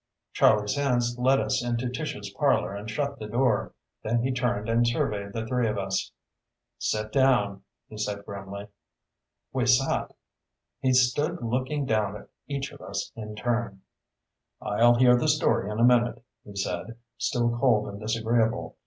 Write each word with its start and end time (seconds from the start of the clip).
Charlie 0.33 0.67
Sands 0.67 1.15
led 1.19 1.39
us 1.39 1.63
into 1.63 1.87
Tish's 1.87 2.31
parlor 2.31 2.73
and 2.73 2.89
shut 2.89 3.19
the 3.19 3.27
door. 3.27 3.73
Then 4.01 4.23
he 4.23 4.31
turned 4.31 4.67
and 4.67 4.87
surveyed 4.87 5.31
the 5.31 5.45
three 5.45 5.67
of 5.67 5.77
us. 5.77 6.11
"Sit 6.79 7.11
down," 7.11 7.61
he 7.87 7.99
said 7.99 8.25
grimly. 8.25 8.69
We 9.53 9.67
sat. 9.67 10.15
He 10.79 10.91
stood 10.93 11.43
looking 11.43 11.85
down 11.85 12.15
at 12.15 12.29
each 12.47 12.71
of 12.71 12.81
us 12.81 13.11
in 13.15 13.35
turn. 13.35 13.83
"I'll 14.59 14.95
hear 14.95 15.15
the 15.15 15.27
story 15.27 15.69
in 15.69 15.77
a 15.79 15.83
minute," 15.83 16.23
he 16.43 16.55
said, 16.55 16.97
still 17.19 17.55
cold 17.59 17.87
and 17.87 17.99
disagreeable. 17.99 18.77